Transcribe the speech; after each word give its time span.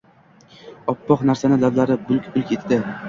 Oppoq 0.95 1.23
narsani 1.31 1.59
lablari... 1.67 1.99
bulk-bulk 2.09 2.55
etdi. 2.57 2.81